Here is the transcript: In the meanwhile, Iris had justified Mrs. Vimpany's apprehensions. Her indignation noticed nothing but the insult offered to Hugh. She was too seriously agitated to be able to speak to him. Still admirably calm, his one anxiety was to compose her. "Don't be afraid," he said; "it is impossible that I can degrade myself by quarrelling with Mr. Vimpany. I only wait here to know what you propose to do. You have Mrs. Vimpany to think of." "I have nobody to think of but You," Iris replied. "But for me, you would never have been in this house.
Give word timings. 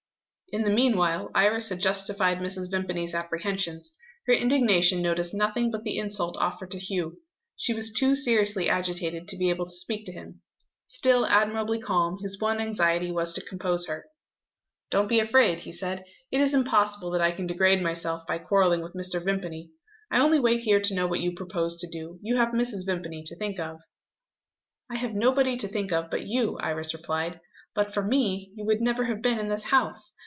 In 0.53 0.63
the 0.63 0.69
meanwhile, 0.69 1.31
Iris 1.33 1.69
had 1.69 1.79
justified 1.79 2.39
Mrs. 2.39 2.69
Vimpany's 2.69 3.13
apprehensions. 3.15 3.95
Her 4.27 4.33
indignation 4.33 5.01
noticed 5.01 5.33
nothing 5.33 5.71
but 5.71 5.85
the 5.85 5.97
insult 5.97 6.35
offered 6.37 6.71
to 6.71 6.77
Hugh. 6.77 7.19
She 7.55 7.73
was 7.73 7.93
too 7.93 8.15
seriously 8.15 8.67
agitated 8.69 9.29
to 9.29 9.37
be 9.37 9.49
able 9.49 9.63
to 9.63 9.71
speak 9.71 10.05
to 10.07 10.11
him. 10.11 10.41
Still 10.87 11.25
admirably 11.25 11.79
calm, 11.79 12.17
his 12.21 12.41
one 12.41 12.59
anxiety 12.59 13.13
was 13.13 13.33
to 13.35 13.41
compose 13.45 13.87
her. 13.87 14.09
"Don't 14.89 15.07
be 15.07 15.21
afraid," 15.21 15.59
he 15.61 15.71
said; 15.71 16.03
"it 16.31 16.41
is 16.41 16.53
impossible 16.53 17.11
that 17.11 17.21
I 17.21 17.31
can 17.31 17.47
degrade 17.47 17.81
myself 17.81 18.27
by 18.27 18.37
quarrelling 18.37 18.81
with 18.81 18.91
Mr. 18.93 19.23
Vimpany. 19.23 19.69
I 20.11 20.19
only 20.19 20.41
wait 20.41 20.63
here 20.63 20.81
to 20.81 20.93
know 20.93 21.07
what 21.07 21.21
you 21.21 21.31
propose 21.31 21.77
to 21.77 21.87
do. 21.89 22.19
You 22.21 22.35
have 22.35 22.49
Mrs. 22.49 22.85
Vimpany 22.85 23.23
to 23.27 23.37
think 23.37 23.57
of." 23.57 23.79
"I 24.89 24.97
have 24.97 25.13
nobody 25.13 25.55
to 25.55 25.69
think 25.69 25.93
of 25.93 26.09
but 26.09 26.27
You," 26.27 26.57
Iris 26.57 26.93
replied. 26.93 27.39
"But 27.73 27.93
for 27.93 28.03
me, 28.03 28.51
you 28.57 28.65
would 28.65 28.81
never 28.81 29.05
have 29.05 29.21
been 29.21 29.39
in 29.39 29.47
this 29.47 29.63
house. 29.63 30.11